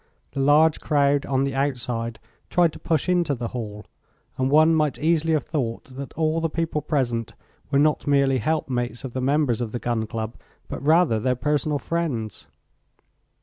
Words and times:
The 0.31 0.39
large 0.39 0.81
crowd 0.81 1.27
on 1.27 1.43
the 1.43 1.53
outside 1.53 2.17
tried 2.49 2.73
to 2.73 2.79
push 2.79 3.07
into 3.07 3.35
the 3.35 3.49
hall, 3.49 3.85
and 4.35 4.49
one 4.49 4.73
might 4.73 4.97
easily 4.97 5.33
have 5.33 5.43
thought 5.43 5.83
that 5.95 6.11
all 6.13 6.41
the 6.41 6.49
people 6.49 6.81
present 6.81 7.33
were 7.69 7.77
not 7.77 8.07
merely 8.07 8.39
helpmates 8.39 9.03
of 9.03 9.13
the 9.13 9.21
members 9.21 9.61
of 9.61 9.73
the 9.73 9.79
Gun 9.79 10.07
Club, 10.07 10.37
but 10.67 10.81
rather 10.81 11.19
their 11.19 11.35
personal 11.35 11.77
friends. 11.77 12.47